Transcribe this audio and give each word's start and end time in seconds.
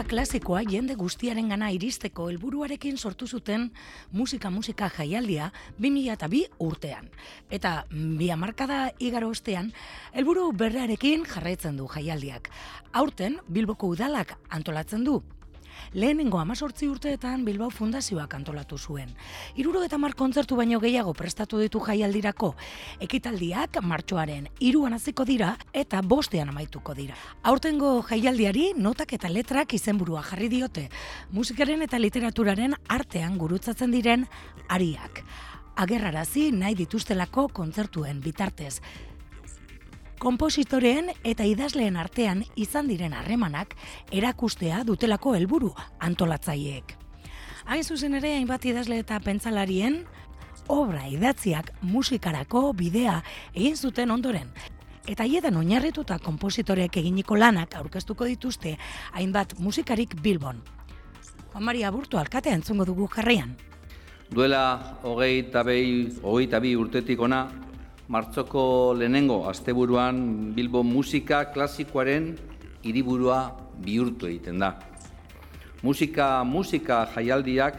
klasikoa 0.00 0.62
jende 0.64 0.94
guztiaren 0.96 1.50
gana 1.52 1.66
iristeko 1.74 2.30
helburuarekin 2.30 2.96
sortu 2.96 3.26
zuten 3.28 3.66
musika-musika 4.12 4.88
jaialdia 4.96 5.50
2002 5.78 6.40
urtean. 6.64 7.10
Eta 7.50 7.84
bi 7.90 8.30
amarkada 8.32 8.86
igaro 8.98 9.28
ostean, 9.28 9.68
helburu 10.14 10.48
berrearekin 10.56 11.26
jarraitzen 11.28 11.76
du 11.76 11.90
jaialdiak. 11.92 12.48
Aurten, 12.92 13.36
Bilboko 13.52 13.92
udalak 13.92 14.38
antolatzen 14.48 15.04
du 15.04 15.20
lehenengo 15.92 16.38
amazortzi 16.38 16.88
urteetan 16.88 17.44
Bilbao 17.44 17.70
Fundazioak 17.70 18.34
antolatu 18.34 18.78
zuen. 18.78 19.10
Iruro 19.56 19.82
eta 19.84 19.98
mar 19.98 20.14
kontzertu 20.14 20.56
baino 20.56 20.80
gehiago 20.80 21.12
prestatu 21.14 21.58
ditu 21.58 21.80
jaialdirako, 21.80 22.54
ekitaldiak 23.00 23.80
martxoaren 23.82 24.48
iruan 24.60 24.94
aziko 24.94 25.24
dira 25.24 25.56
eta 25.72 26.02
bostean 26.02 26.50
amaituko 26.50 26.94
dira. 26.94 27.16
Aurtengo 27.42 28.02
jaialdiari 28.08 28.72
notak 28.76 29.12
eta 29.12 29.28
letrak 29.28 29.74
izenburua 29.74 30.22
jarri 30.22 30.48
diote, 30.48 30.88
musikaren 31.30 31.82
eta 31.82 31.98
literaturaren 31.98 32.76
artean 32.88 33.38
gurutzatzen 33.38 33.90
diren 33.90 34.26
ariak. 34.68 35.24
Agerrarazi 35.76 36.50
nahi 36.52 36.74
dituztelako 36.76 37.46
kontzertuen 37.56 38.20
bitartez, 38.20 38.82
Kompositoreen 40.22 41.08
eta 41.26 41.42
idazleen 41.42 41.96
artean 41.98 42.44
izan 42.54 42.86
diren 42.86 43.10
harremanak 43.18 43.72
erakustea 44.14 44.84
dutelako 44.86 45.32
helburu 45.34 45.72
antolatzaileek. 45.98 46.92
Hain 47.66 47.82
zuzen 47.82 48.14
ere 48.14 48.30
hainbat 48.36 48.62
idazle 48.70 49.00
eta 49.02 49.18
pentsalarien 49.24 49.96
obra 50.70 51.08
idatziak 51.10 51.72
musikarako 51.82 52.68
bidea 52.78 53.16
egin 53.50 53.74
zuten 53.76 54.14
ondoren. 54.14 54.46
Eta 55.10 55.26
hiedan 55.26 55.58
oinarrituta 55.58 56.20
kompositoreek 56.22 57.00
eginiko 57.02 57.34
lanak 57.34 57.74
aurkeztuko 57.80 58.30
dituzte 58.30 58.76
hainbat 59.18 59.56
musikarik 59.58 60.14
Bilbon. 60.22 60.62
Juan 61.50 61.66
Maria 61.66 61.90
Burto 61.90 62.22
alkatea 62.22 62.54
entzungo 62.54 62.86
dugu 62.86 63.10
jarraian. 63.10 63.56
Duela 64.30 64.62
hogei 65.02 65.40
eta 65.42 66.60
bi 66.62 66.76
urtetik 66.76 67.20
ona, 67.20 67.48
martzoko 68.08 68.94
lehenengo 68.94 69.48
asteburuan 69.48 70.52
Bilbo 70.54 70.82
musika 70.82 71.44
klasikoaren 71.52 72.36
hiriburua 72.82 73.56
bihurtu 73.78 74.26
egiten 74.26 74.58
da. 74.58 74.78
Musika 75.82 76.44
musika 76.44 77.06
jaialdiak 77.14 77.78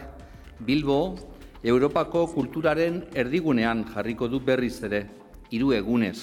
Bilbo 0.60 1.16
Europako 1.64 2.26
kulturaren 2.28 3.02
erdigunean 3.16 3.84
jarriko 3.94 4.28
du 4.28 4.40
berriz 4.40 4.82
ere, 4.84 5.06
hiru 5.50 5.72
egunez. 5.72 6.18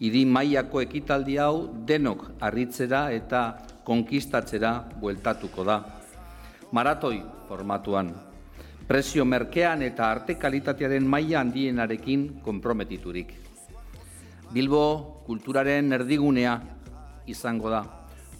Hiri 0.00 0.24
mailako 0.24 0.80
ekitaldi 0.80 1.36
hau 1.36 1.68
denok 1.84 2.24
harritzera 2.40 3.10
eta 3.12 3.42
konkistatzera 3.84 4.72
bueltatuko 5.00 5.64
da. 5.64 5.82
Maratoi 6.72 7.20
formatuan 7.48 8.14
prezio 8.90 9.22
merkean 9.22 9.84
eta 9.86 10.08
arte 10.10 10.34
kalitatearen 10.34 11.04
maila 11.06 11.38
handienarekin 11.44 12.24
konprometiturik. 12.42 13.28
Bilbo 14.50 15.22
kulturaren 15.28 15.92
erdigunea 15.94 16.56
izango 17.30 17.70
da. 17.70 17.84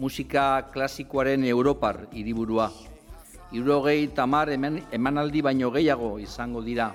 Musika 0.03 0.65
klasikoaren 0.73 1.45
Europar 1.47 2.01
hiriburua. 2.11 2.67
Irogei 3.55 4.09
tamar 4.17 4.51
eman, 4.51 4.81
emanaldi 4.91 5.39
baino 5.41 5.71
gehiago 5.71 6.17
izango 6.19 6.65
dira. 6.67 6.89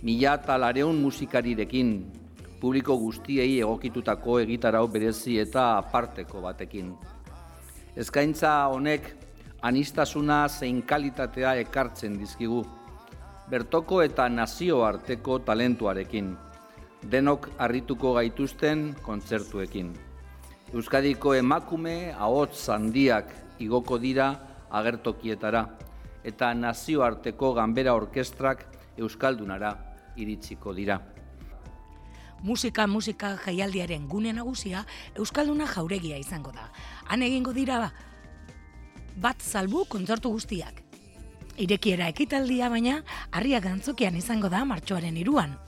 Mila 0.00 0.38
eta 0.40 0.56
lareun 0.56 0.96
musikarirekin, 0.96 1.90
publiko 2.60 2.96
guztiei 2.96 3.58
egokitutako 3.58 4.38
egitarau 4.46 4.86
berezi 4.88 5.36
eta 5.44 5.74
aparteko 5.76 6.40
batekin. 6.40 6.94
Eskaintza 8.00 8.54
honek 8.72 9.12
anistasuna 9.62 10.48
zein 10.48 10.82
kalitatea 10.82 11.54
ekartzen 11.62 12.18
dizkigu, 12.18 12.64
bertoko 13.50 14.00
eta 14.02 14.28
nazioarteko 14.28 15.38
talentuarekin, 15.46 16.32
denok 17.10 17.48
harrituko 17.58 18.14
gaituzten 18.18 18.96
kontzertuekin. 19.02 19.92
Euskadiko 20.72 21.34
emakume 21.34 22.14
ahots 22.18 22.68
handiak 22.72 23.30
igoko 23.60 23.98
dira 24.02 24.32
agertokietara, 24.70 25.66
eta 26.24 26.52
nazioarteko 26.54 27.52
ganbera 27.54 27.94
orkestrak 27.94 28.66
Euskaldunara 28.98 29.72
iritsiko 30.16 30.74
dira. 30.74 31.00
Musika, 32.42 32.86
musika 32.86 33.36
jaialdiaren 33.44 34.08
gune 34.08 34.32
nagusia 34.32 34.82
Euskalduna 35.14 35.68
jauregia 35.70 36.18
izango 36.18 36.50
da. 36.50 36.66
Han 37.06 37.22
egingo 37.22 37.52
dira 37.54 37.78
bat 39.16 39.42
salbu 39.42 39.84
kontzertu 39.88 40.30
guztiak. 40.32 40.82
Irekiera 41.60 42.08
ekitaldia 42.08 42.70
baina, 42.72 43.02
harria 43.30 43.60
gantzokian 43.60 44.16
izango 44.16 44.48
da 44.48 44.64
martxoaren 44.64 45.16
iruan. 45.20 45.58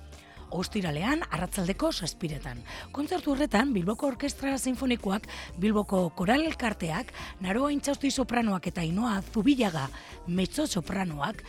Ostiralean, 0.54 1.24
arratzaldeko 1.34 1.90
saspiretan. 1.92 2.60
Kontzertu 2.94 3.32
horretan, 3.32 3.72
Bilboko 3.74 4.06
Orkestra 4.06 4.56
Sinfonikoak, 4.58 5.26
Bilboko 5.58 6.06
Koral 6.14 6.46
Elkarteak, 6.46 7.10
Naroa 7.42 7.72
Intxausti 7.74 8.10
Sopranoak 8.10 8.68
eta 8.70 8.84
Inoa 8.86 9.20
Zubilaga 9.32 9.88
Metzo 10.26 10.66
Sopranoak, 10.66 11.42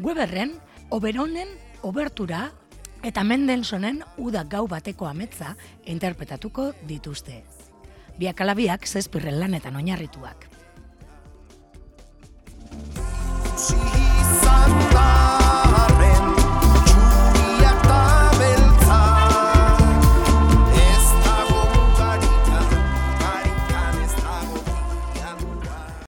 Weberren, 0.00 0.56
Oberonen, 0.90 1.48
Obertura, 1.82 2.50
eta 3.02 3.24
Mendelsonen 3.24 4.02
Uda 4.18 4.44
Gau 4.44 4.66
Bateko 4.68 5.06
Ametza 5.06 5.54
interpretatuko 5.86 6.72
dituzte. 6.88 7.44
Biak 8.18 8.40
alabiak 8.44 8.86
zespirren 8.86 9.38
lanetan 9.40 9.76
oinarrituak. 9.76 10.49